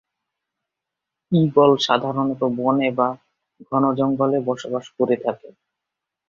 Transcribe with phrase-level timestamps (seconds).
[1.31, 3.09] Eagle সাধারণত বনে বা
[3.67, 5.49] ঘন জঙ্গলে বসবাস করে থাকে।